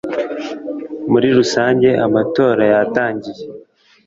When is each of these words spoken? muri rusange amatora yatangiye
muri 1.11 1.27
rusange 1.37 1.89
amatora 2.05 2.63
yatangiye 2.73 3.43